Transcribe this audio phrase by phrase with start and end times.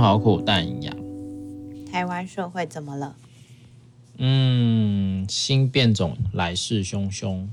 [0.00, 0.96] 好苦，但营养。
[1.92, 3.14] 台湾社会怎么了？
[4.16, 7.46] 嗯，新变种来势汹汹，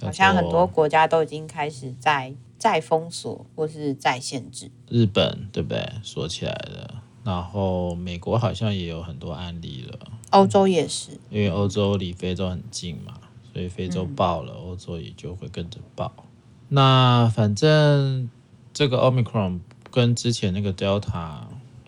[0.00, 4.70] 好像很多国家都已经开始在再封锁或是再限制。
[4.88, 5.84] 日本对不对？
[6.02, 9.98] 锁起来了，然后美国好像也有很多案例了，
[10.30, 13.14] 欧洲也是，因为欧洲离非洲很近嘛，
[13.52, 16.12] 所以非洲爆了，欧洲也就会跟着爆。
[16.16, 16.24] 嗯、
[16.68, 18.30] 那反正
[18.72, 19.58] 这个 Omicron
[19.90, 21.40] 跟之前那个 Delta，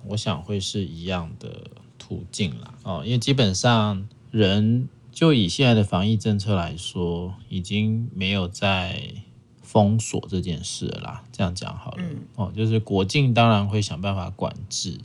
[0.07, 2.75] 我想会是一样的途径啦。
[2.83, 4.07] 哦，因为基本上。
[4.31, 9.15] 人就以现在的防疫政策来说，已经没有在
[9.63, 11.25] 封锁这件事了啦。
[11.31, 14.99] 这样讲好了，嗯、哦，就是国境当然会想办法管制，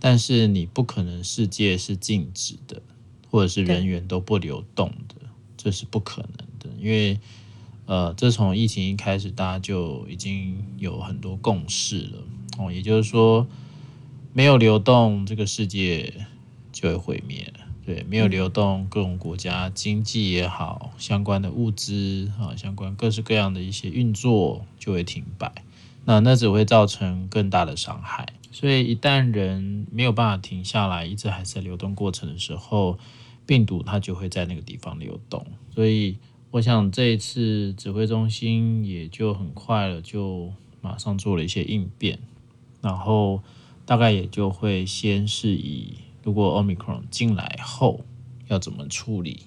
[0.00, 2.82] 但是你不可能世界是静止的，
[3.30, 5.14] 或者是人员都不流动的，
[5.56, 6.68] 这是不可能的。
[6.80, 7.20] 因为，
[7.86, 12.18] 呃，这从疫情一开始，大家就已经有很多共识了，
[12.58, 13.46] 哦，也就是说，
[14.36, 16.12] 没有流动，这个世界
[16.70, 17.50] 就会毁灭。
[17.86, 25.50] 对，没有流动，各种国家经济也好，相关的物资啊，相关各式各样的一些运作就会停摆，
[26.04, 28.26] 那那只会造成更大的伤害。
[28.52, 32.98] 所以一旦人没有办法停下来，一直还是在流动过程的时候，
[33.46, 35.46] 病毒它就会在那个地方流动。
[35.74, 36.18] 所以
[36.50, 42.18] 我想这一次指挥中心也就很快了，就马上做了一些应变，
[42.82, 43.42] 然后
[43.86, 45.94] 大概也就会先是以。
[46.22, 48.04] 如果 Omicron 进来后
[48.48, 49.42] 要怎么处理？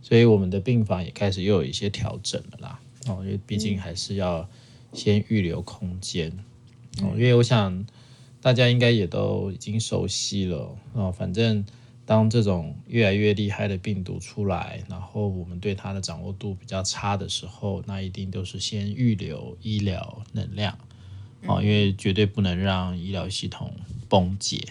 [0.00, 2.80] 所以我们的病房也开始又有一些调整了啦。
[3.06, 4.48] 哦，因为毕竟还是要
[4.94, 6.30] 先预留空间。
[7.02, 7.84] 哦，因为我想
[8.40, 10.74] 大家应该也都已经熟悉了。
[10.94, 11.62] 哦，反正
[12.06, 20.78] 当这种越来越厉害的病毒出来，然后我们对它的掌握度比较差的时候，那一定都是先预留医疗能量。
[21.46, 23.72] 哦，因为绝对不能让医疗系统
[24.08, 24.62] 崩解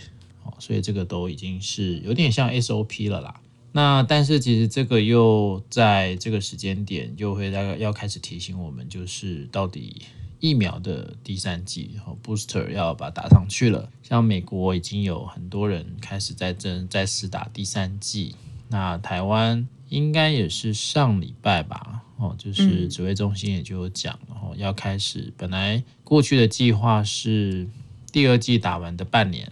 [0.44, 0.54] 哦。
[0.60, 3.40] 所以这个都已经是有点像 SOP 了啦。
[3.72, 10.02] 那但是其实这个又在这个时间点又会大概要开始提醒我们，就是到底
[10.40, 13.92] 疫苗的第三剂和 booster 要把它打上去了。
[14.02, 18.36] 像美国已经有很多人开始在正在试打第三剂，
[18.70, 22.04] 那台湾应该也是上礼拜吧？
[22.18, 25.32] 哦，就是指挥中心也就有讲，然后要开始。
[25.38, 27.68] 本来过去的计划是
[28.12, 29.52] 第二季打完的半年。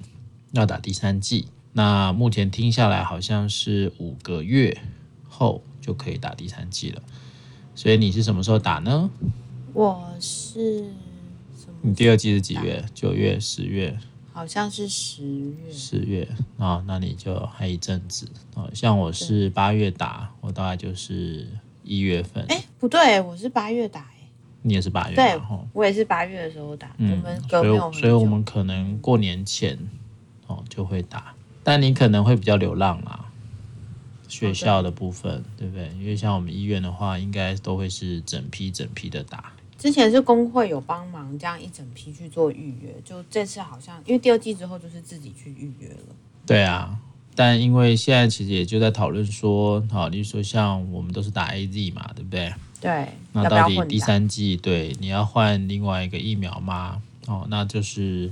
[0.53, 4.75] 要打第三季，那目前听下来好像是五个月
[5.27, 7.03] 后就可以打第三季了。
[7.75, 9.11] 所以你是什么时候打呢？
[9.73, 10.85] 我是？
[11.81, 12.83] 你第二季是几月？
[12.95, 13.95] 九月、十月？
[14.33, 15.71] 好像是十月。
[15.71, 18.67] 十月啊，那你就还一阵子啊。
[18.73, 21.47] 像我是八月打，我大概就是
[21.83, 22.43] 一月份。
[22.47, 24.07] 哎，不对，我是八月打。
[24.67, 25.15] 你也是八月？
[25.15, 25.39] 对，
[25.73, 26.91] 我也是八月的时候打。
[26.97, 29.77] 嗯，我们所以，所以我们可能过年前。
[30.49, 33.25] 哦，就会打，但你可能会比较流浪啊。
[34.29, 35.89] 学校的部分，对不对？
[35.99, 39.51] 因为像我们医院的话，应该都会是整批整批的打。
[39.77, 46.15] 之前是工会有帮忙这样一整批去做预约，就这次好像因为第二季之后就是自己去预约了。
[46.45, 46.97] 对啊，
[47.35, 52.53] 但因为现在其实也就在讨论说，好，例如说像我们都是打 AZ 嘛，对不对？
[52.81, 53.07] 对。
[53.33, 57.01] 那到底第三季，对，你要换另外一个疫苗吗？
[57.27, 58.31] 哦，那就是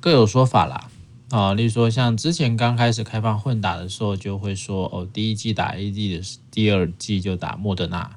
[0.00, 0.90] 各有说法啦。
[1.30, 8.16] 啊，例如说，像之前刚开始开放混打的时候，就会说哦，第一季打 A D 的，第二季就打莫德纳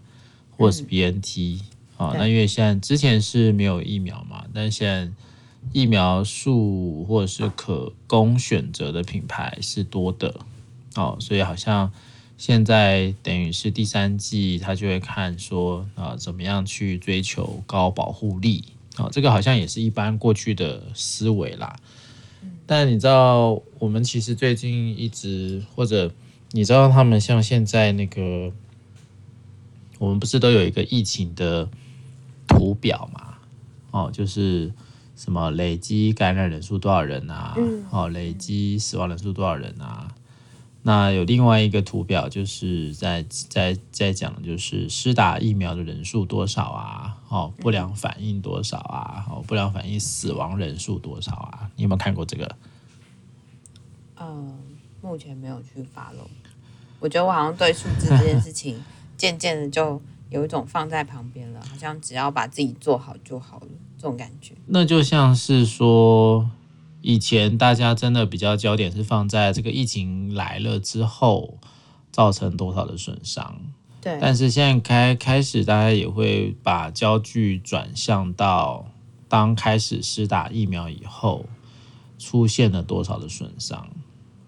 [0.58, 1.62] 或者是 BNT。
[1.96, 5.12] 啊、嗯，那因为现在之前是没有疫苗嘛，但现在
[5.72, 10.34] 疫苗数或者是可供选择的品牌是多的。
[10.96, 11.92] 哦，所以好像
[12.38, 18.66] 现在等于是第三季，他就会看说啊，怎么样去追求高保护力。
[18.98, 21.76] 啊，这个好像也是一般过去的思维啦。
[22.68, 26.12] 但你知道，我们其实最近一直，或者
[26.52, 28.52] 你知道，他们像现在那个，
[29.98, 31.68] 我们不是都有一个疫情的
[32.48, 33.38] 图表嘛？
[33.90, 34.72] 哦，就是
[35.16, 37.58] 什么累积感染人数多少人啊？
[37.90, 40.13] 哦，累积死亡人数多少人啊？
[40.86, 47.18] 那有另外一个图表，就是在在在讲，就是施打疫苗的人数多少啊？
[47.30, 49.26] 哦，不良反应多少啊？
[49.30, 51.72] 哦，不良反应死亡人数多少啊？
[51.78, 52.56] 你有没有看过这个？
[54.20, 54.60] 嗯，
[55.02, 56.28] 目前没有去 follow。
[57.00, 58.78] 我觉得我好像对数字这件事情，
[59.16, 64.54] 渐渐的就有一种放在旁边了，好像只要把自己做好就好了，这种感觉。
[64.66, 66.50] 那就像是说。
[67.04, 71.60] 以前大家真的比较焦点是放在这个疫情来了之后
[72.14, 73.60] 造成多少的损伤，
[74.00, 74.18] 对。
[74.22, 78.88] 但是现在开开始，大家也会把焦距转向到
[79.28, 81.46] 当开始施打疫苗以后，
[82.18, 83.90] 出现了多少的损伤。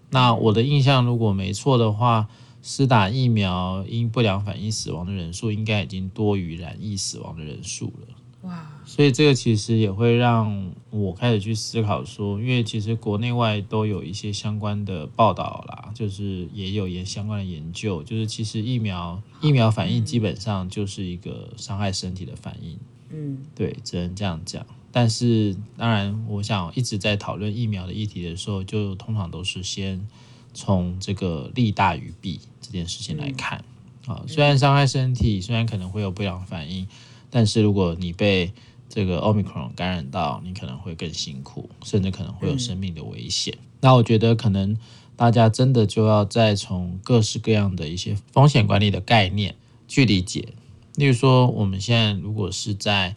[0.08, 2.26] 那我的印象如果没错的话，
[2.62, 8.48] 施打疫苗因不良反应死亡的人数应该已经多于染疫死亡的人数了。
[8.48, 8.66] 哇！
[8.88, 22.78] 所以这个其实也会让我开始去思考说，因为其实国内外都有一些相关的报道啦，就是也有也相关的研究，就是其实疫苗疫苗反应基本上就是一个伤害身体的反应。
[23.10, 24.64] 嗯，对，只能这样讲。
[24.92, 30.06] 但是当然，我想一直在讨论疫苗的议题的时候，就通常都是先
[30.54, 33.64] 从这个利大于弊这件事情来看。
[34.06, 36.86] 啊，虽然伤害身体，虽然可能会有不良反应。
[37.28, 38.52] 但是如果你被
[38.96, 43.54] 这个 Omicron 感染到，你可能会更辛苦，甚至可能会有生命的危险。
[43.60, 43.66] 嗯。
[43.82, 44.74] 那我觉得可能
[45.16, 49.54] 大家真的就要再从各式各样的一些风险管理的概念
[49.86, 50.48] 去理解。
[50.94, 53.14] 例如说，我们现在如果是在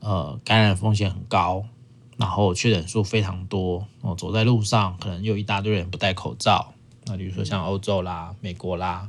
[0.00, 1.64] 呃感染风险很高，
[2.16, 6.74] 然后确诊数非常多，哦，走在路上可能有一大堆人不戴口罩。
[7.06, 9.08] 那比如说像欧洲啦、美国啦，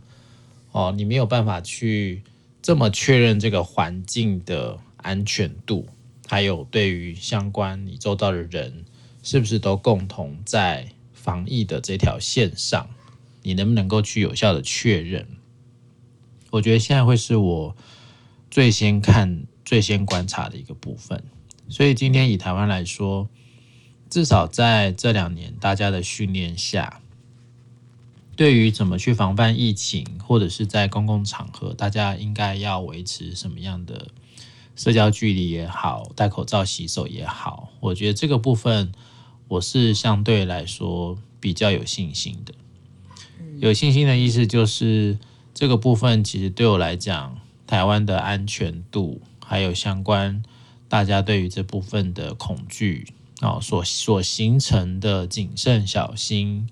[0.71, 2.21] 哦，你没有办法去。
[2.63, 5.87] 这么确认这个环境的安全度，
[6.31, 8.85] 还有对于相关你周遭的人，
[9.21, 12.89] 是不是都共同在防疫的这条线上？
[13.43, 15.27] 你能不能够去有效的确认？
[16.51, 17.75] 我觉得现在会是我
[18.49, 21.21] 最先看、最先观察的一个部分。
[21.67, 23.27] 所以今天以台湾来说，
[24.09, 27.01] 至少在这两年大家的训练下。
[28.37, 34.07] 对于怎么去防范疫情，或者是在公共场合，大家应该要维持什么样的
[34.81, 38.91] 社交距离也好，戴口罩、洗手也好，我觉得这个部分
[39.47, 42.51] 我是相对来说比较有信心的。
[43.59, 45.19] 有信心的意思就是
[45.53, 47.37] 这个部分其实对我来讲，
[47.67, 50.41] 台湾的安全度，还有相关
[50.89, 56.67] 大家对于这部分的恐惧啊，所所形成的谨慎小心。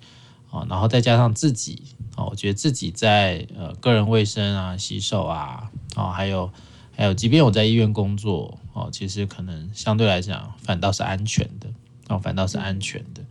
[0.50, 1.84] 哦，然后再加上自己
[2.18, 6.52] 哦，我觉得自己在呃个人卫生啊、洗手啊，哦，还有
[7.00, 11.70] 还有，即便我在医院工作哦，其实可能相对来讲反倒是安全的
[12.10, 13.24] 哦，反倒是安全的。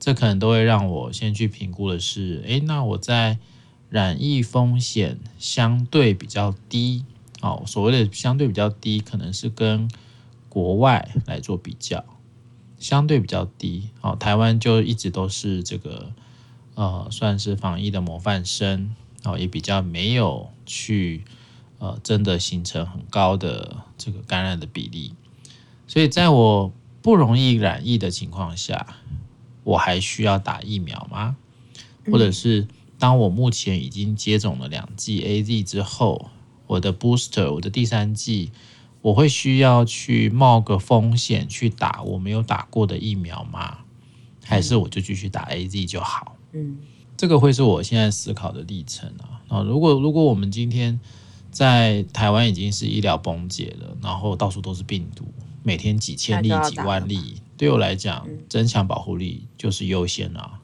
[0.00, 3.38] 这可能都会让我先去评估的是，诶，那我在
[3.90, 7.04] 染疫风险相对比较低
[7.40, 9.88] 哦，所谓的相对比较低，可能是跟
[10.48, 12.04] 国外来做比较，
[12.80, 16.10] 相对比较低哦，台湾就一直都是这个。
[16.74, 21.22] 呃，算是防疫的模范生，然后也比较没有去
[21.82, 25.16] 呃，真的形成很高的这个感染的比例。
[25.88, 28.86] 所以在我不容易染疫的情况下，
[29.64, 31.34] 我还需要打疫苗吗？
[32.06, 32.68] 或者是
[33.00, 36.30] 当我目前已经接种了两剂 AZ 之后，
[36.68, 38.52] 我的 booster，我的第三剂，
[39.00, 43.78] 我会需要去冒个风险去打我没有打过的疫苗吗？
[44.44, 46.36] 还是我就继续打 AZ 就好？
[46.52, 46.78] 嗯，
[47.16, 49.42] 这个会是我现在思考的历程啊。
[49.48, 51.00] 啊，如果如果我们今天
[51.52, 55.24] 在台湾已经是医疗崩解了，然后到处都是病毒，
[55.62, 60.58] 每天几千例、几万例，对我来讲，增强保护力就是优先啊，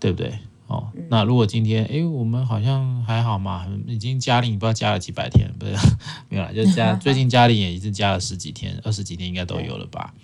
[0.00, 0.38] 对不对？
[0.68, 5.72] 哦，那如果今天，诶，我们好像还好嘛，已经加零，不知道加了几百天，不是
[6.28, 10.14] 没有啦，就加 最近加零也已经加了十几天、二十几天，应该都有了吧？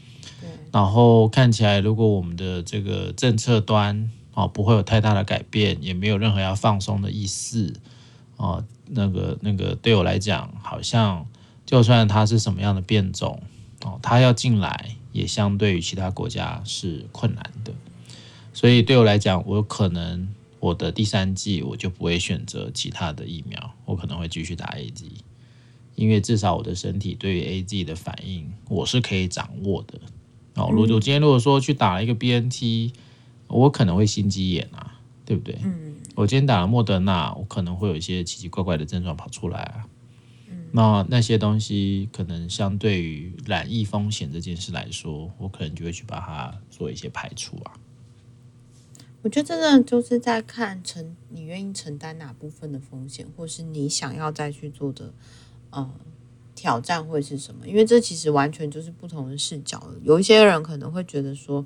[0.73, 7.73] 然后看起来，如果我们的这个政策端，哦，不会有太大的改变，也没有任何要放松的意思。
[8.43, 11.25] 哦，那个那个对我来讲，好像
[11.65, 13.41] 就算它是什么样的变种，
[13.85, 17.73] 哦，它要进来也相对于其他国家是困难的。
[18.53, 25.05] 所以对我来讲，我可能我的第三季我就不会选择其他的疫苗，我可能会继续打 AZ，
[25.95, 30.01] 因为至少我的身体对于 AZ 的反应我是可以掌握的。
[30.57, 32.93] 哦，如果今天如果说去打了一个 BNT。
[33.49, 35.59] 我可能会心肌炎啊，对不对？
[35.63, 39.89] 嗯，我今天打了莫德纳，我可能会有一些奇奇怪怪的症状跑出来啊。
[40.51, 47.73] 嗯，那那些东西可能相对于染疫风险这件事来说，我可能就会去把它做一些排除啊。
[49.23, 55.15] 我觉得真的就是在看承你愿意承担哪部分的风险，或是你想要再去做的
[55.71, 55.91] 呃
[56.55, 57.67] 挑战会是什么？
[57.67, 59.95] 因为这其实完全就是不同的视角了。
[60.03, 61.65] 有一些人可能会觉得说。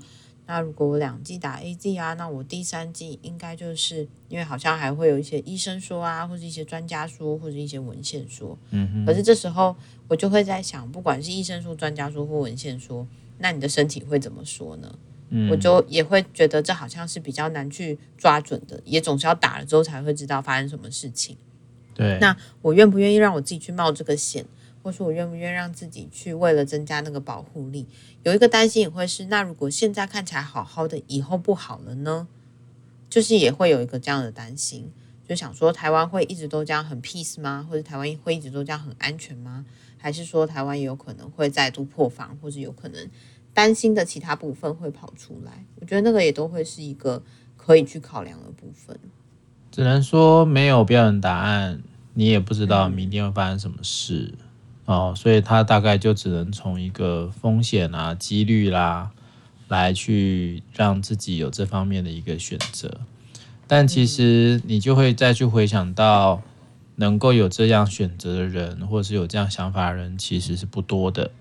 [0.48, 8.56] 那如果我两剂打 AZ 啊，那我第三剂应该就是因为好像还会有一些医生说啊，或者一些专家说，或者一些文献说。
[8.70, 9.04] 嗯哼。
[9.04, 9.74] 可是这时候
[10.06, 13.06] 我就会在想，不管是医生说、专家说或文献说，
[13.38, 14.98] 那你的身体会怎么说呢？
[15.30, 15.50] 嗯。
[15.50, 21.36] 我就也会觉得这好像是比较难去抓准的，也总是要打了之后才会知道发生什么事情。
[21.92, 22.18] 对。
[22.20, 24.46] 那我愿不愿意让我自己去冒这个险？
[24.86, 27.84] 或是我愿不愿意让自己去为了增加那个保护力？
[28.22, 32.28] 有一个担心也会是，那如果现在看起来好好的，以后不好了呢？
[33.10, 34.92] 就是也会有一个这样的担心，
[35.26, 37.66] 就想说台湾会一直都这样很 peace 吗？
[37.68, 39.66] 或者台湾会一直都这样很安全吗？
[39.98, 43.10] 还是说台湾也有可能会再度破防，或者有可能
[43.52, 45.64] 担心的其他部分会跑出来？
[45.80, 47.20] 我觉得那个也都会是一个
[47.56, 48.96] 可以去考量的部分。
[49.72, 51.82] 只能说没有标准答案，
[52.14, 54.45] 你也不知道明天会发生什么事、嗯、
[54.86, 59.10] 哦，所以他大概就只能从一个风险啊、几率啦。
[59.68, 63.00] 来去让自己有这方面的一个选择，
[63.66, 66.40] 但其实你就会再去回想到，
[66.94, 71.32] 能够有这样选择的人，或者是有这样想法的人，其实是不多的，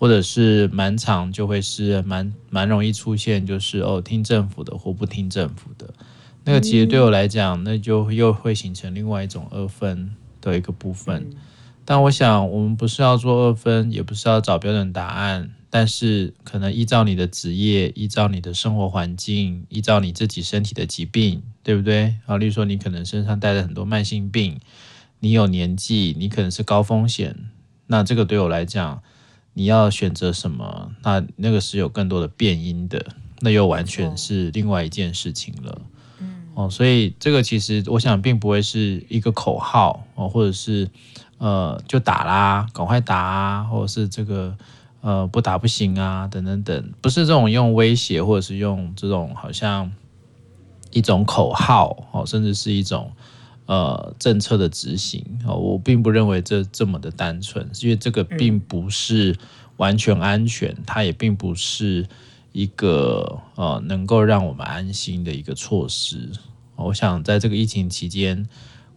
[0.00, 5.94] 或者是蛮常就会是蛮蛮容易出现，就是哦听政府的或不听政府的，
[6.42, 11.30] 那个其实对我来讲，那就又会形成另外一种二分的一个部分。
[11.84, 15.50] 但我想，我们不是要做二分，也不是要找标准答案。
[15.72, 22.16] 但是，可能依照你的职业，依照你的生活环境，依照你自己身体的疾病，对不对？
[22.26, 24.58] 啊，例如说，你可能身上带着很多慢性病，
[25.20, 27.36] 你有年纪，你可能是高风险。
[27.86, 29.00] 那这个对我来讲，
[29.54, 30.90] 你要选择什么？
[31.04, 33.06] 那那个是有更多的变因的，
[33.40, 35.82] 那又完全是另外一件事情了。
[36.18, 40.90] 嗯，哦，所以这个其实我想，并不会是一个口号哦，或者是
[41.40, 44.56] 呃，就打啦，赶快打啊，或者是这个。
[45.02, 49.90] 呃，不打不行啊，等等等，不是这种用威胁，或者是用这种好像
[50.90, 53.10] 一种口号哦，甚至是一种
[53.64, 59.34] 呃政策的执行哦，我并不认为这这么的单纯，因为这个并不是
[59.78, 62.06] 完全安全，它也并不是
[62.52, 66.30] 一个呃能够让我们安心的一个措施。
[66.76, 68.46] 我想在这个疫情期间，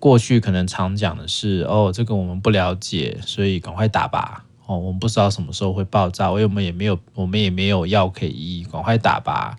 [0.03, 4.43] 过去可能常讲的是哦，这个我们不了解，所以赶快打吧。
[4.65, 9.57] 哦，我们不知道什么时候会爆炸，因为我们也没有，我们也没有药可以医，赶快打吧。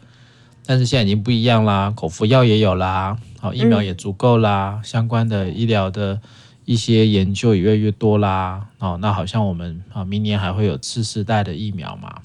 [0.66, 6.20] 但是现在已经不一样啦，口服药也有啦，好，疫苗也足够啦，嗯、相关的医疗的
[6.66, 8.66] 一些研究也越来越多啦。
[8.80, 12.20] 哦，那好像我们啊，明年还会有次世代的疫苗嘛？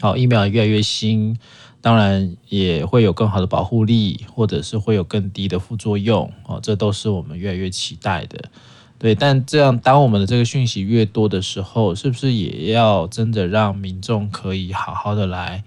[0.00, 1.36] 好，疫苗越来越新，
[1.84, 6.32] 当然也会有更好的保护力，或者是会有更低的副作用。
[6.46, 8.50] 哦，这都是我们越来越期待的。
[8.98, 15.62] 对，但这样，当我们的这个讯息越多的时候，是不是也要真的让民众可以好好的来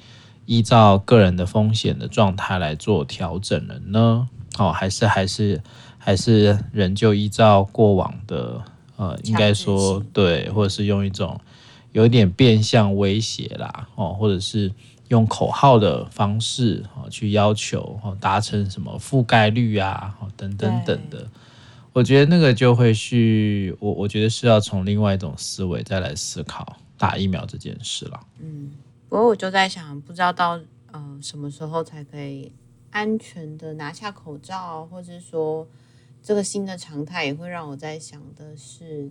[0.47, 4.27] 依照个人的风险的状态来做调整了呢？
[4.57, 5.61] 哦，还是还是
[5.99, 8.59] 还是仍旧依照过往的
[8.95, 11.39] 呃，应该说对，或者是用一种
[11.91, 14.71] 有点变相威胁啦，哦，或者是
[15.09, 21.27] 用口号的方式哦去要求哦达成什么覆盖率啊，哦等等等的。
[21.93, 28.19] 我觉得那个就会去，我我觉得是要从另外一种思维再来思考打疫苗这件事了。
[28.39, 28.71] 嗯，
[29.09, 30.59] 不过我就在想，不知道到
[30.91, 32.51] 呃什么时候才可以
[32.91, 35.67] 安全的拿下口罩，或者说
[36.21, 39.09] 这个新的常态也会让我在想的是，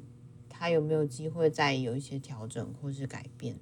[0.49, 3.57] 它有没有机会再有一些调整或是改变？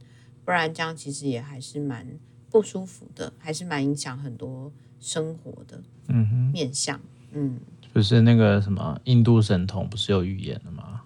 [0.45, 2.07] 不然这样其实也还是蛮
[2.51, 4.71] 不舒服的，还是蛮影响很多
[5.01, 5.83] 生活的。
[6.09, 7.01] 嗯哼，面相
[7.33, 7.59] 嗯。
[7.95, 11.03] 就是那个什么印度神童不是有预言了吗？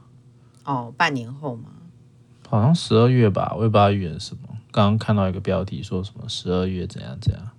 [0.64, 1.70] 哦，半年后吗？
[2.48, 4.42] 好像十二月吧，我也不知道预言什么。
[4.70, 7.50] 刚刚看到一个标题说什么十二月怎样怎样。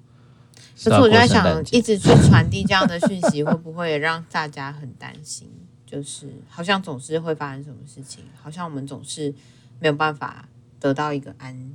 [0.83, 5.47] 可是我就在想，一直去传递这样的讯息，会不会让大家很担心？
[5.85, 9.33] 就是好像总是会发生什么事情，好像我们总是
[9.79, 10.47] 没有办法
[10.79, 11.71] 得到一个安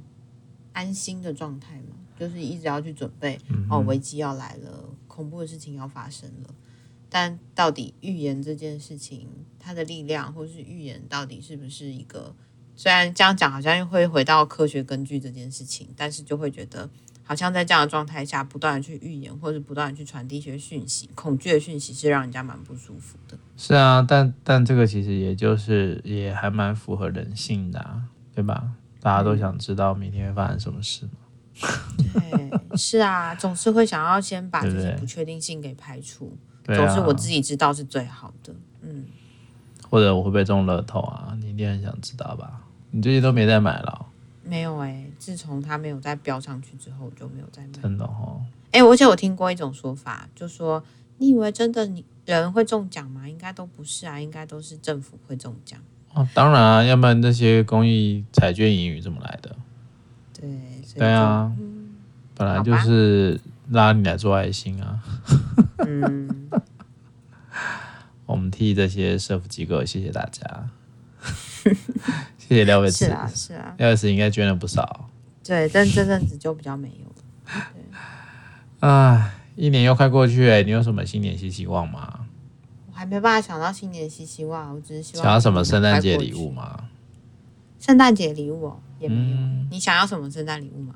[0.73, 1.96] 安心的状态嘛？
[2.18, 6.54] 就是一直要去准备，嗯、哦，危机要来了，恐怖的事情要发生了。
[7.08, 12.34] 但到底预言这件事情，它的力量，或是预言到底是不是一个？
[12.76, 16.90] 虽然这样讲好像又会回到科学根据这件事情，但是就会觉得
[17.23, 23.38] 好像在这样的状态下，不断的去预言，或是不断的去传递一些讯息，恐惧的讯息是让人家蛮不舒服的。
[23.56, 28.02] 是啊，但但这个其实也就是也还蛮符合人性的啊，
[28.34, 28.73] 对吧？
[29.04, 31.68] 大家都想知道明天会发生什么事嘛。
[32.14, 36.34] 对，是啊，总是会想要先把这些不确定性给排除。
[36.64, 39.04] 总是我自己知道是最好的，嗯。
[39.90, 41.37] 或者我会不会中乐透啊？
[41.38, 42.62] 你一定很想知道吧？
[42.92, 44.06] 你最近都没在买了？
[44.42, 47.82] 没有哎、欸，自从它没有再飙上去之后，我就没有再买。
[47.82, 48.40] 真的哦。
[48.70, 50.82] 哎、欸，而且我听过一种说法，就说
[51.18, 53.28] 你以为真的你人会中奖吗？
[53.28, 55.78] 应该都不是啊，应该都是政府会中奖。
[56.14, 59.56] 哦，当然啊，要不然那些公益彩券盈余怎么来的？
[60.40, 60.49] 对，
[60.97, 61.94] 对啊，嗯、
[62.37, 63.40] 本来就是
[63.71, 65.02] 拉你来做爱心啊。
[65.78, 66.49] 嗯，
[68.26, 70.68] 我们替这些社福机构谢谢大家，
[72.38, 73.06] 谢谢廖伟慈。
[73.06, 75.11] 是啊，是啊，廖伟慈应该捐了不少。
[75.42, 78.88] 对，但这阵子就比较没有了。
[78.88, 82.24] 啊，一年又快过去了，你有什么新年新希望吗？
[82.94, 86.88] 我还没办法想到新年新希望，我只是希望想要什么圣诞节礼物吗？
[87.80, 89.36] 圣诞节礼物哦，也没有。
[89.36, 90.94] 嗯，你想要什么圣诞礼物吗？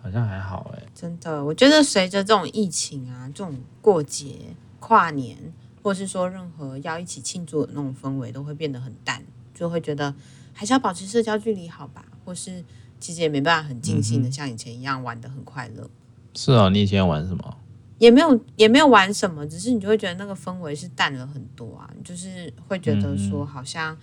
[0.00, 0.82] 好像还好哎。
[0.94, 4.36] 真的，我觉得随着这种疫情啊，这种过节、
[4.78, 5.36] 跨年，
[5.82, 9.20] 或是说任何要一起庆祝的那种氛围，都会变得很淡，
[9.52, 10.14] 就会觉得
[10.52, 12.04] 还是要保持社交距离好吧？
[12.24, 12.64] 或是
[13.00, 15.90] 其实也没办法很尽兴的像以前一样玩的很快乐。
[16.32, 17.56] 是啊，你以前玩什么？
[18.00, 23.94] 也没有也没有玩什么，只是你就会觉得那个氛围是淡了很多啊，就是会觉得说好像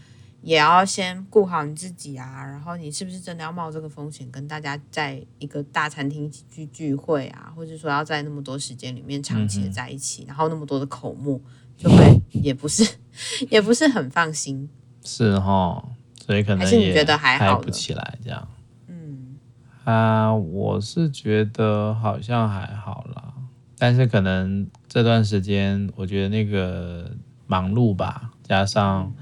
[0.43, 11.41] 也要先顾好你自己啊，然后你是不是真的要冒这个风险跟大家在一个大餐厅一起聚聚会啊，或者说要在那么多时间里面长期的在一起，然后那么多的口沫，
[11.75, 12.87] 就会也不是
[13.49, 14.69] 也不是很放心。
[15.03, 15.83] 是哈，
[16.23, 18.47] 所以可能还是你觉得还好不起来这样。
[18.87, 19.37] 嗯
[19.85, 23.33] 啊，我是觉得好像还好啦。
[23.77, 27.11] 但是可能这段时间，我觉得那个
[27.45, 29.13] 忙碌吧，加上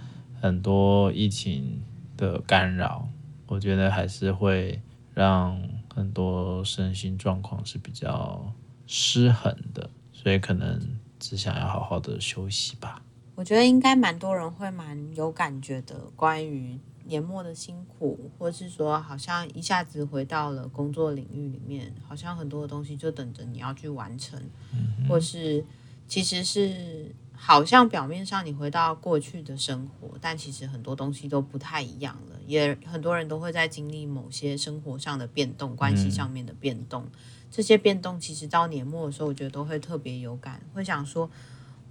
[0.41, 1.81] 很多疫情
[2.15, 3.07] 的干扰，
[3.47, 4.81] 我觉得还是会
[5.13, 5.61] 让
[5.93, 8.53] 很多身心状况是比较
[8.87, 10.79] 失衡的，所以可能
[11.19, 13.01] 只想要好好的休息吧。
[13.35, 16.79] 我觉得应该蛮多人会蛮有感觉的，关于。
[17.07, 24.39] 年末的辛苦，或是说好像一下子回到了工作领域里面，好像很多的东西就等着你要去完成，
[24.73, 25.63] 嗯、或是
[26.07, 32.39] 其实是好像表面上你回到过去的生活，但其实很多东西都不太一样了。
[32.47, 37.11] 也很多人都会在经历某些生活上的变动、关系上面的变动，嗯、
[37.51, 41.29] 这些变动其实到年末的时候，我觉得都会特别有感，会想说。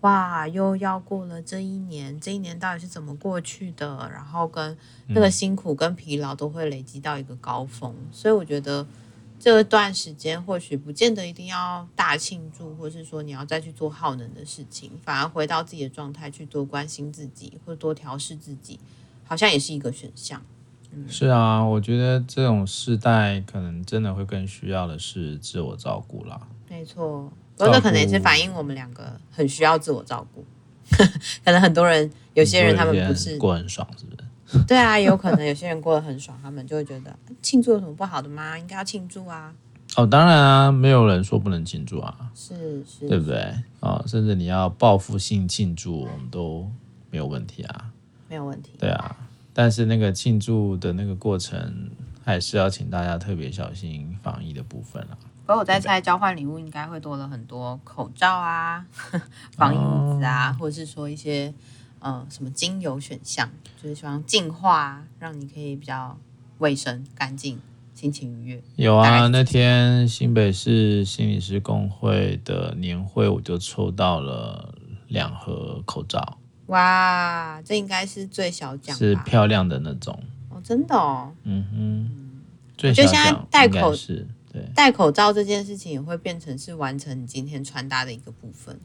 [0.04, 4.06] 哇，又要过了这一年，这一年到底是怎么过去的？
[4.12, 8.87] 然后跟那个辛苦跟疲劳都会累积到一个高峰，嗯、所以我觉得
[9.40, 18.78] 这段时间或许不见得一定要大庆祝，或是说你要再去做耗能的事情，反而回到自己的状态去多关心自己，或多调试自己，
[19.25, 20.43] 好像也是一个选项。
[20.93, 26.47] 嗯、是啊，我觉得这种世代可能真的会更需要的是自我照顾啦。
[26.69, 27.32] 没错。
[27.56, 30.45] 不过这可能也是反映我们两个很需要自我照顾，
[31.45, 34.64] 可能很多人有些人他们不是过很爽，是不是？
[34.69, 38.56] 对啊，有可能有些人过得很爽，他们就会觉得庆祝有什么不好的吗？
[38.58, 39.52] 应该要庆祝啊！
[39.97, 43.52] 哦，当然啊，没有人说不能庆祝啊，是是，对不对？
[43.80, 46.71] 哦，甚至你要报复性庆祝，我们都
[47.10, 47.90] 没有问题啊，
[48.28, 48.73] 没有问题。
[48.78, 49.17] 对啊，
[49.52, 51.90] 但是那个庆祝的那个过程，
[52.25, 55.19] 还是要请大家特别小心防疫的部分啊。
[55.47, 58.87] 不过我在猜，交换礼物应该会多了很多口罩啊、
[59.52, 61.52] 防疫物资啊，或者是说一些
[61.99, 63.50] 呃什么精油选项，
[63.83, 66.17] 就是希望净化，让你可以比较
[66.59, 67.61] 卫生、干净、
[67.95, 68.63] 心情愉悦。
[68.76, 74.75] 有啊，那天新北市心理师工会的年会，我就抽到了
[75.09, 76.39] 两盒口罩。
[76.69, 81.30] 哇，这应该是最小奖，是漂亮的那种哦，真的哦。
[81.43, 82.41] 嗯哼，
[82.78, 84.26] 最小奖我觉得现在戴口是。
[84.75, 88.78] 戴口罩这件事情也会变成是完成你今天穿搭的一个部分。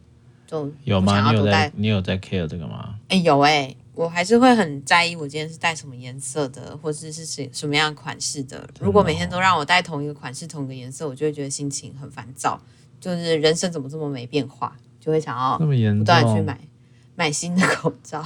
[0.47, 1.31] 就有吗？
[1.31, 2.95] 你有在你有在 care 这个吗？
[3.09, 8.67] 哎、欸，有哎、欸，我还是会很在意我今天是戴什么颜色的，或者是什什么样款式的。
[8.79, 12.59] 如果每天都让我戴同一个款式、同一个颜色，我就会觉得心情很烦躁。
[12.99, 16.59] 就是人生怎么这么没变化，就会想要不断去买
[17.15, 18.25] 买新的口罩。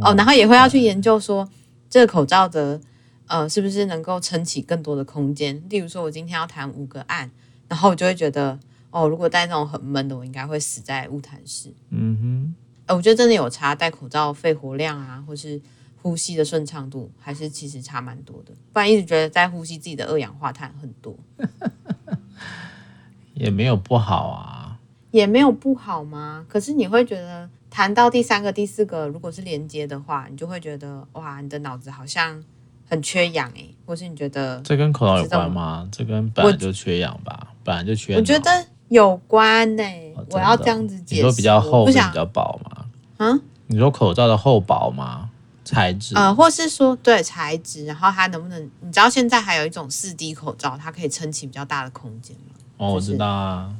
[0.00, 1.48] 哦，然后也会要去研究说
[1.90, 2.80] 这个口罩的。
[3.26, 5.62] 呃，是不是能够撑起更多的空间？
[5.70, 7.30] 例如说，我今天要谈五个案，
[7.68, 8.58] 然后我就会觉得，
[8.90, 11.72] 哦，如果戴那种很闷的，我应该会死在物谈室。
[11.88, 12.54] 嗯哼，
[12.86, 15.58] 呃，我觉得真的有差，戴口罩肺活量啊，或是
[16.02, 18.52] 呼吸的顺畅度，还是其实差蛮多的。
[18.74, 21.16] 不然一直觉得在呼吸自己的二氧化碳很多，
[23.32, 24.78] 也没有不好啊，
[25.12, 26.44] 也没有不好吗？
[26.46, 32.44] 可是你会觉得谈到第三个、第四个，如果是连接的话，你就会觉得哇，你的脑子好像。
[32.88, 35.88] 很缺氧哎、欸，或是你觉得这跟口罩有关吗？
[35.90, 38.20] 这跟本来就缺氧吧，本来就缺氧。
[38.20, 40.12] 我觉得有关呢、欸。
[40.16, 41.22] 哦、我要这样子解释。
[41.22, 42.84] 你说比较厚，比较薄吗？
[43.18, 45.30] 嗯，你说口罩的厚薄吗？
[45.64, 46.14] 材质？
[46.14, 48.70] 呃，或是说对材质，然后它能不能？
[48.80, 52.54] 你知道现在还有一种四 D 口罩，它可以撑起比较大的空间吗？
[52.76, 53.74] 哦，我知道啊。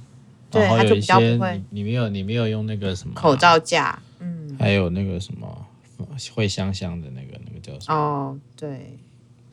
[0.50, 1.62] 对，它就比较不会。
[1.70, 3.98] 你没有，你没有用那个什么、啊、口罩架？
[4.20, 5.63] 嗯，还有那个什么
[6.34, 7.98] 会香香的那个，那个叫什么？
[7.98, 8.98] 哦，对。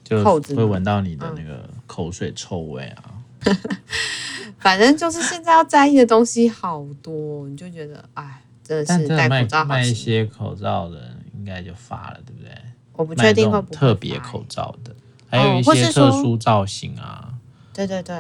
[0.04, 0.22] 就
[0.58, 3.04] 会闻到你的那个口水臭味啊！
[3.46, 3.58] 嗯、
[4.60, 9.66] 反正就是现在要在意的东西好多，你就觉得哎，真的是戴口罩好。
[9.66, 12.52] 卖一些口罩的人应该就发了，对不对？
[12.92, 14.94] 我不确定会不会特别口罩的，
[15.30, 17.34] 还有一些特殊造型啊。
[17.74, 18.14] 对对对，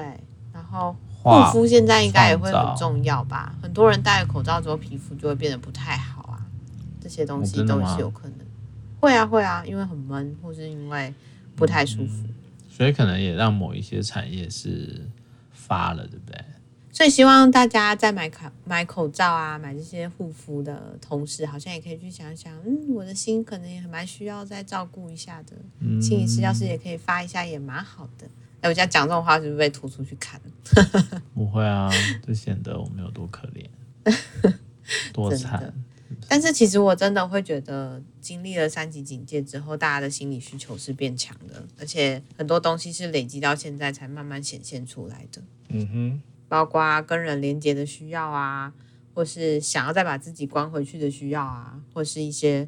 [0.53, 3.53] 然后护肤现在应该也会很重要吧？
[3.62, 6.11] 很多人戴了口罩之后，皮肤就会变得不太好
[7.12, 8.38] 些东西都是有可能。
[9.00, 11.13] 会啊会啊，因为很闷，或是因为
[11.56, 12.34] 不太舒服，嗯，
[12.69, 15.08] 所以可能也让某一些产业是
[15.52, 16.39] 发了，对不对？
[16.93, 25.56] 所以希望大家在买口买口罩啊，买这些护肤的同时，好像也可以去想想，嗯，我的心可能也蛮需要再照顾一下的。
[25.80, 28.28] 嗯，心理师要是也可以发一下，也蛮好的。
[28.60, 30.39] 哎，我这样讲这种话，是不是被吐出去看？
[31.34, 31.89] 不会啊，
[32.28, 34.13] 就显得我们有多可怜，
[35.12, 35.74] 多惨。
[36.28, 45.41] 但是其实我真的会觉得，经历了三级警戒之后，大家的心理需求是变强的，而且很多东西是累积到现在才慢慢显现出来的。
[45.69, 46.21] 嗯哼。
[46.47, 48.74] 包括跟人连接的需要啊，
[49.13, 52.67] 或是想要再把自己关回去的需要啊，或是一些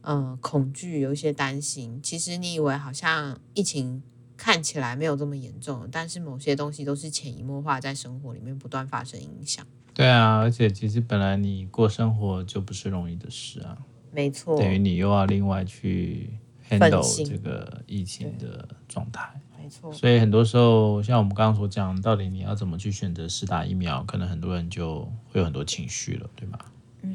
[0.00, 2.00] 呃恐惧，有一些担心。
[2.02, 4.02] 其实你以为好像疫情
[4.38, 9.66] 看起来没有这么严重，但是某些东西都是潜移默化在生活里面不断发生影响。
[10.00, 13.76] 对啊，而且其实本来你过生活就不是容易的事啊。
[14.10, 16.30] 没错，等于你又要另外去
[16.70, 19.30] handle 这个疫情的状态。
[19.58, 26.58] 没错，所以很多时候，像我们刚刚所讲，到底你要怎么去选择施打疫苗，可能很多人就会有很多情绪了，对吗？
[27.02, 27.14] 嗯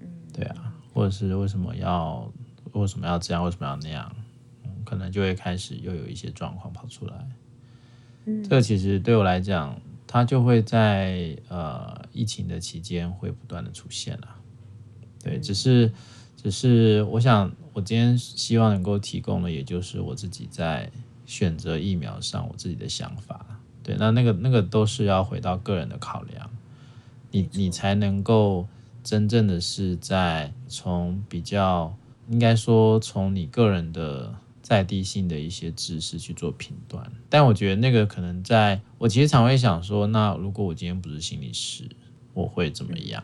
[0.00, 2.32] 嗯，对啊，或者是为什么要
[2.70, 4.14] 为什么要这样，为什么要那样，
[4.64, 7.14] 嗯，可能就会开始又有一些状况跑出来。
[8.26, 9.76] 嗯，这个其实对我来讲，
[10.12, 14.28] 它就会在呃疫情的期间会不断的出现了。
[15.22, 15.90] 对，只是
[16.36, 20.90] 只是我想，我今天希望能够提供的，也就是我自己在。
[21.24, 23.46] 选择疫苗上，我自己的想法，
[23.82, 26.50] 对，那那个那个都是要回到个人的考量，
[27.30, 28.66] 你你才能够
[29.02, 31.96] 真正的是在从比较，
[32.28, 41.88] 应该说从你个人的在地性的一些知识去做评断，但我觉得那个可能在我其实常会想说，那如果我今天不是心理师，
[42.32, 43.22] 我会怎么样？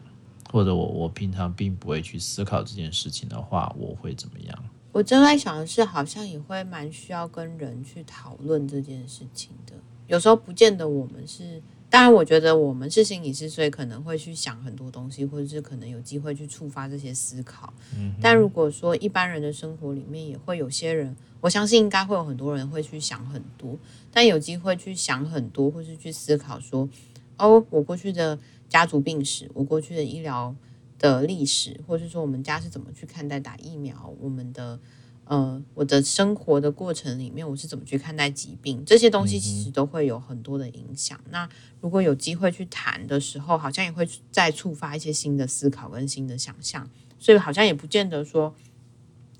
[0.50, 4.64] 或者我我平常并不会去思考这件事情的话，我会怎么样？
[4.92, 9.74] 我正在想的是，好像也会蛮需要跟人去讨论这件事情的。
[10.06, 17.72] 有时候不见得我们是，当然我觉得我们是心理师，所以可能会去想很多东西，或者是可能有机会去触发这些思考。
[17.94, 18.14] 嗯。
[18.20, 23.78] 但如果说一般人的生活里面，也会有些人，我相信应该会有很多人会去想很多，
[24.10, 26.88] 但有机会去想很多，或是去思考说，
[27.36, 30.54] 哦，我过去的家族病史，我过去的医疗。
[31.00, 34.80] 的历史，或是说我们家是怎么去看待打疫苗，我们的
[35.26, 41.16] 呃，我的生活的过程里面，我是怎么去看待疾病，这些东西其实都会有很多的影响。
[41.26, 41.48] 嗯、那
[41.80, 48.52] 如果有机会去谈的时候，好像也会再触发一些新的思考跟新的想象，所以好像也不见得说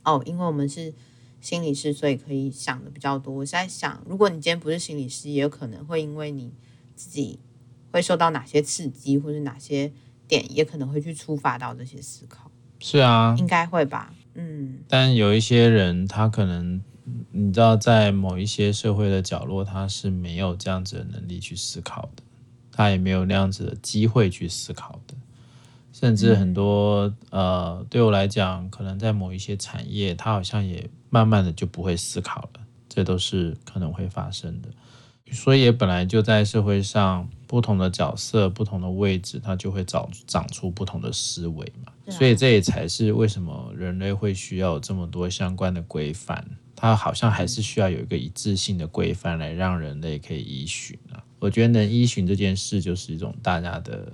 [0.05, 0.95] 哦，因为我们是
[1.41, 3.35] 心理师，所以可以想的比较多。
[3.35, 6.53] 我是在想，如果你今天不是心理师，也有可能会因为你
[6.95, 7.39] 自己
[7.93, 9.93] 会受到哪些刺激，或是哪些。
[10.29, 14.81] 点也可能会去触发到这些思考，是啊，应该会吧，嗯。
[14.87, 16.83] 但有一些人，他可能
[17.33, 22.23] 你知道，在某一些社会的角落，他是没有这样子的能力去思考的，
[22.71, 25.15] 他也没有那样子的机会去思考的。
[25.99, 34.69] 甚至很多、嗯、呃，对我来讲，可能在某一些产业，它好像也慢慢的就不会思考了，这都是可能会发生的。
[35.33, 41.93] 所以也本来就在社会上不同的角色、不同的位置，它就会长长出不同的思维嘛。
[42.09, 46.47] 所以这也才是为什么人类会需要这么多相关的规范。
[46.77, 51.21] 它好像还是需要有一个一致性的规范来让人类可以依循啊。
[51.41, 54.13] 我觉得能依循这件事，就是一种大家的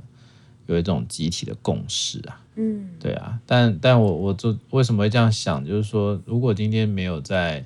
[0.66, 2.40] 有一种集体的共识啊。
[2.56, 3.38] 嗯，对啊。
[3.46, 5.64] 但但我我就为什么会这样想？
[5.64, 7.64] 就是说，如果今天没有在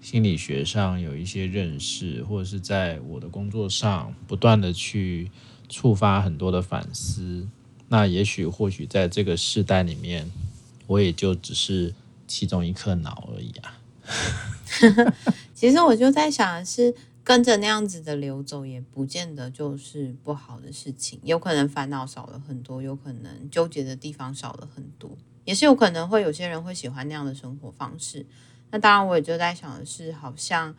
[0.00, 5.30] 心理学上有一些认识，或者是在我的工作上不断的去
[5.68, 7.46] 触发很多的反思，
[7.88, 10.30] 那也许或许在这个世代里面，
[10.86, 11.92] 我也就只是
[12.26, 13.78] 其中一颗脑而已啊。
[15.52, 16.94] 其实我就在想，是
[17.28, 21.20] 跟着那样子的流走，也不见得就是不好的事情。
[21.22, 25.10] 有可能烦恼少了很多，有可能纠结的地方少了很多，
[25.44, 28.24] 也是有可能会有些人会喜欢那样的生活方式。
[28.70, 30.74] 那当然，我也就在想的是，好像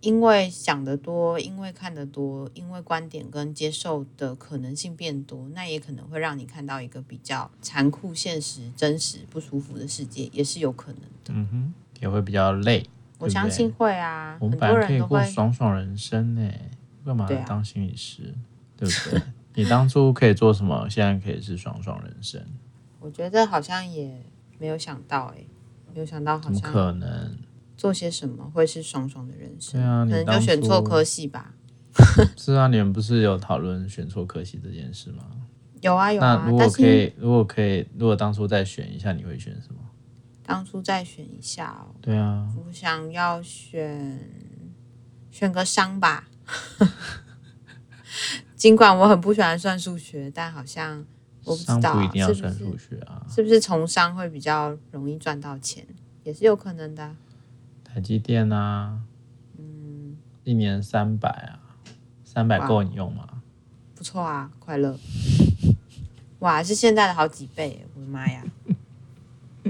[0.00, 11.34] 因为想得多，因为看得多，因为观点跟接受的可能性变多，那也可能会让你看到一个比较残酷、现实、真实、不舒服的世界，也是有可能的。
[11.34, 12.86] 嗯哼，也会比较累。
[13.20, 14.36] 我相信会啊？
[14.40, 16.50] 我们本来可以过爽爽人生呢，
[17.04, 18.34] 干嘛当心理师？
[18.76, 19.22] 对，不对？
[19.54, 20.88] 你当初可以做什么？
[20.88, 22.40] 现在可以是爽爽人生。
[22.98, 24.22] 我觉得好像也
[24.58, 25.44] 没有想到哎。
[25.92, 27.36] 没有想到好像可能
[27.76, 29.80] 做些什么会是爽爽的人生。
[29.80, 31.52] 对啊，可能就选错科系吧。
[32.38, 35.24] 是啊，你们不是有讨论选错科系这件事吗？
[35.80, 36.44] 有啊有啊。
[36.44, 39.80] 那如果可以，如果可以，如果当初再选一下，你会选什么？
[40.50, 41.94] 当初再选一下哦。
[42.00, 44.18] 对啊，我想要选
[45.30, 46.28] 选个商吧。
[48.56, 51.06] 尽管我很不喜欢算数学，但好像
[51.44, 53.24] 我不知道，商不一定要算数学啊。
[53.28, 55.86] 是不是从商会比较容易赚到钱？
[56.24, 57.14] 也是有可能的。
[57.84, 58.98] 台积电啊，
[59.56, 61.60] 嗯，一年三百啊。
[62.24, 63.42] 三百够你用吗？
[63.94, 64.98] 不错啊，快乐！
[66.40, 68.42] 哇，是现在的好几倍，我的妈呀！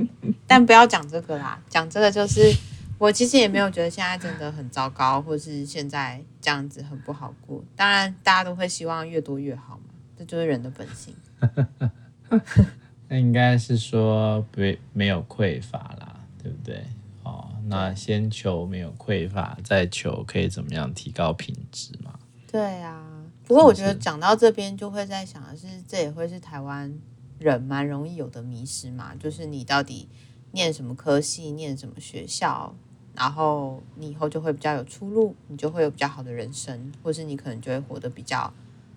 [0.46, 2.54] 但不要讲这个啦，讲这个就是
[2.98, 7.62] 我其实也没有觉得现在真的很糟糕，或是现在这样子很不好过。
[7.74, 11.14] 当然，大家都会希望越多越好嘛，这就是人的本性。
[13.08, 14.60] 那应该是说不
[14.92, 16.84] 没有匮乏啦，对不对？
[17.22, 22.18] 哦，那先求没有匮乏，再求可以怎么样提高品质嘛。
[22.50, 23.04] 对啊，
[23.46, 26.92] 不过我觉得讲到这边就会在想的是，这也会是台湾
[27.40, 30.08] 人蛮容易有的迷失嘛，就是你到底
[30.52, 32.74] 念什么科系，念什么学校，
[33.14, 38.52] 然后你以后就会比较有出路，你就会有比较好的人生，或是你可能就会活得比较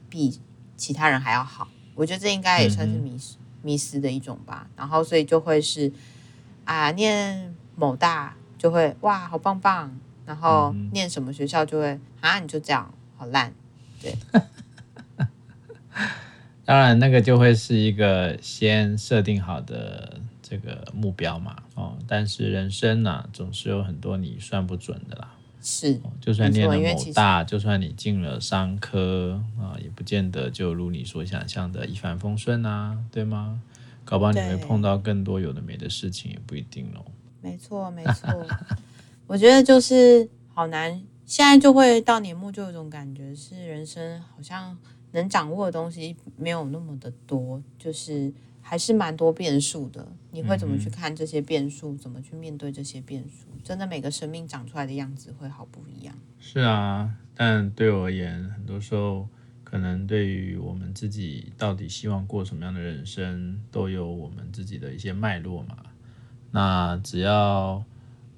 [0.10, 0.40] 比
[0.76, 1.70] 其他人还要好。
[1.96, 4.68] 我觉得这应该也算是迷失、嗯、迷失的一种吧。
[4.76, 5.92] 然后所以就会是
[6.66, 12.94] 啊，念某大就会哇好棒棒，然后念什么学校就会啊你就这样。
[13.16, 13.54] 好烂，
[14.02, 14.14] 对。
[16.66, 21.56] 当然，那个就会是一个先设定好的这个目标嘛。
[21.76, 25.36] 哦，但是人生呢、啊，总是有很多你算不准的啦。
[25.62, 33.62] 是，哦、就算念了某大，就算你进了商科啊，也不见得就如你所想象的一帆风顺啊，对吗？
[34.06, 37.06] 搞不好你会碰到更多有的没的事情，也不一定喽。
[37.42, 38.30] 没错，没错。
[39.28, 41.02] 我觉得就是好难。
[41.26, 44.78] 现在就会到年末，就有一种感觉是人生好像
[45.14, 50.08] 能掌握的东西没有那么的多，就是还是蛮多变数的。
[50.32, 51.96] 你会怎么去看这些变数？
[51.98, 53.48] 怎么去面对这些变数？
[53.64, 56.14] 真的每个生命长出来的样子会好不一样。
[56.40, 59.28] 是啊，但对我而言，很多时候
[59.64, 65.78] 可能对于我们自己到底希望过什么样的人生，都有我们自己的一些脉络嘛。
[66.52, 67.84] 那只要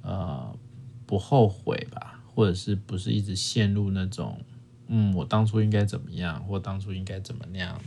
[0.02, 0.58] 呃
[1.06, 2.12] 不后悔吧。
[2.36, 4.38] 或者是不是一直陷入那种，
[4.88, 7.82] 嗯，我当初应该怎么样，或当初应该怎么那样，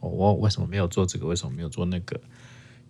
[0.00, 2.20] 我我为什么没有做这个，为什么没有做那个？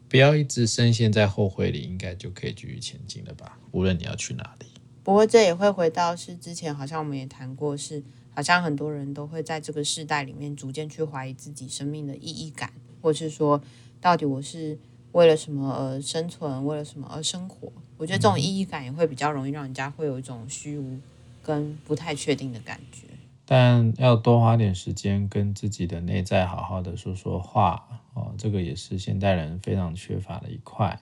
[0.09, 3.59] 不要一直深陷在后悔里，应该就可以继续前进了吧？
[3.73, 4.67] 无论你要去哪里。
[5.03, 8.03] 不过这也会回到是之前好像我们也谈过，是
[8.35, 13.61] 好像很多人都会在这个世代里面逐渐去怀疑自己生命的意义感，或是说
[14.01, 14.79] 到底我是
[15.13, 17.73] 为了什么而生存，为了什么而生活？
[17.97, 20.99] 我觉得这种意义感也会比较容易让人家会有一种虚无
[21.43, 23.07] 跟不太确定的感觉。
[23.47, 30.99] 但要多花点时间跟自己的内在好好的说说话哦，这个也是现代人非常缺乏的一块。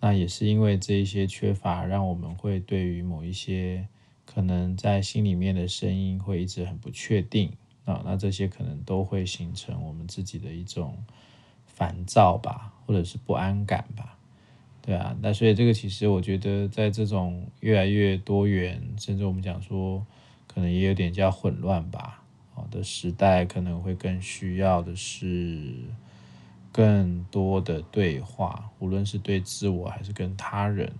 [0.00, 3.88] 那也是因为这一些缺乏，让我们会对于某一些
[4.26, 7.50] 可能在心里面的声音会一直很不确定
[7.84, 8.02] 啊。
[8.04, 10.96] 那这些可能都会形成我们自己的一种
[11.66, 14.18] 烦躁吧，或者是不安感吧。
[14.82, 20.06] 对啊，那所以这个其实我觉得，在这种越来越多元，甚至我们讲说，
[20.54, 22.22] 可能也有点叫混乱吧，
[22.54, 25.74] 好的时代，可能会更需要的是
[26.70, 30.92] 更多的对话，无论是对自我还是跟他人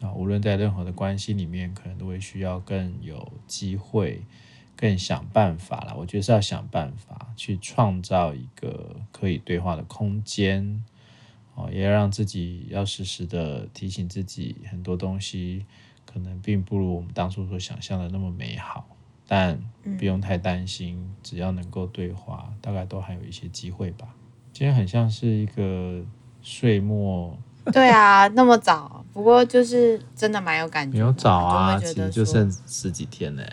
[0.00, 4.22] 啊，无论在任何的关系里面，可能都会需要更有机会，
[4.76, 5.96] 更想办法了。
[5.96, 10.84] 我觉得是要想办法去创造一个可以对话的空间。
[11.54, 15.66] 哦，也要让自己要时时的提醒自己，很多东西
[16.06, 18.86] 可能并不如我们当初所想象的那么美好，
[19.28, 19.56] 但
[19.98, 24.08] 不用太担心，嗯、只要能够对话，大概都还有一些机会吧。
[24.52, 26.02] 今天很像是一个
[26.42, 27.38] 岁末，
[27.72, 33.44] 对啊， 那么早，不过就是真的蛮有感觉，没有早啊，其实就剩十几天呢。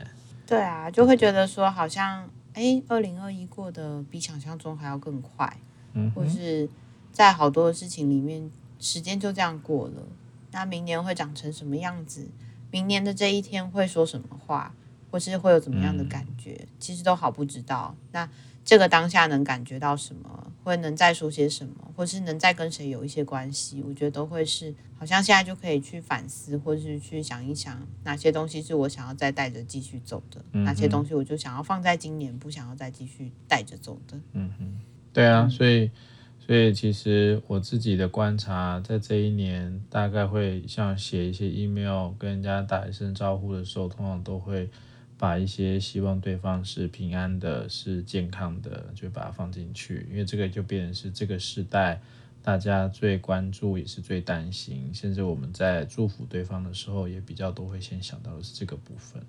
[0.48, 5.58] 对啊，就会觉得说好像，哎，二零二一过得比想象中还要更快，
[5.94, 6.68] 嗯，或是。
[7.12, 10.04] 在好多的事情里面，时间就这样过了。
[10.52, 12.28] 那明年会长成什么样子？
[12.70, 14.74] 明年的这一天会说什么话，
[15.16, 16.58] 或是会有怎么样的感觉？
[16.60, 17.96] 嗯、其实都好不知道。
[18.12, 18.30] 那
[18.66, 23.82] 这个当下能感觉到什么，会能再说些什么，或是能再跟谁有一些关系？
[23.88, 34.20] 我觉得都会是，好像现在就可以去反思，或是去想一想，哪些东西是我想要再带着继续走的，嗯、哪些东西我就想要放在今年，不想要再继续带着走的。
[34.34, 34.80] 嗯哼，
[35.14, 35.90] 对啊，所以。
[36.38, 44.70] 所以其实我自己的观察，在这一年大概会像写一些 email 跟人家打一声招呼的时候，通常都会
[45.18, 52.02] 把一些希望对方是平安的、是健康的，就把它放进去，因为这个就变成是这个时代
[52.44, 59.24] 大家最关注也是最担心，甚至我们在祝福对方的时候，也比较都会先想到的是这个部分。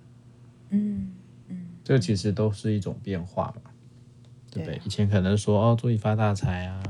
[0.70, 1.12] 嗯
[1.49, 3.70] 嗯，这个其实都是一种变化嘛。
[4.51, 4.75] 对不对？
[4.77, 6.83] 对啊、以前可能说哦，祝你发大财啊，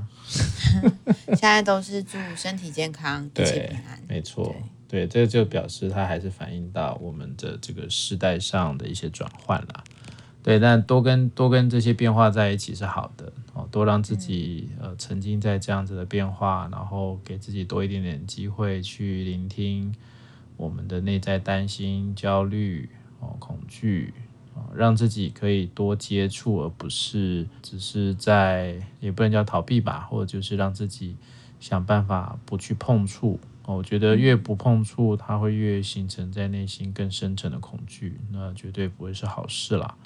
[1.28, 4.00] 现在都是祝身体健康，一切平安。
[4.06, 4.54] 没错，
[4.88, 9.84] 对，这个就表示它还是反映到我们的这个时代上的一些转换啦。
[10.42, 19.92] 对，但多跟多跟这些变化在一起是好的哦，多让自己、嗯、呃沉浸在这样子的变化，然后给自己多一点点机会去聆听
[20.56, 22.88] 我们的内在担心、焦虑
[23.20, 24.14] 哦、恐惧。
[24.74, 31.14] 让自己可以多接触，而不是只是在，也不能叫逃避吧，或者就是让自己
[31.60, 33.38] 想办法不去碰触。
[33.66, 39.96] 我觉得越不碰触，它会越形成在内心更深层的恐惧，那绝对不会是好事啦，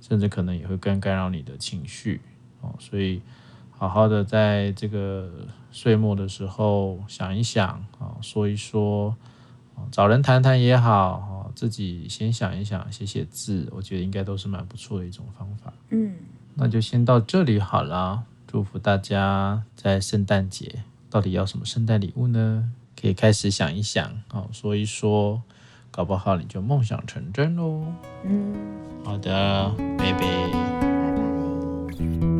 [0.00, 2.20] 甚至可能也会更干扰你的情绪。
[2.60, 3.20] 哦，所以
[3.70, 5.30] 好好的在这个
[5.70, 9.14] 岁末的时候想一想啊，说一说，
[9.90, 11.34] 找人谈谈也好。
[11.54, 15.72] 自己先想一想，写写字，我觉得应该都是蛮不错的一种方法。
[15.90, 16.14] 嗯，
[16.54, 18.22] 那就先到这里好了。
[18.46, 22.70] 祝福大家在圣诞节到底要什么圣诞礼物呢？
[23.00, 25.40] 可以开始想一想，好说一说，
[25.90, 27.84] 搞不好你就梦想成真喽。
[28.24, 28.54] 嗯，
[29.04, 32.37] 好的，贝贝，拜拜。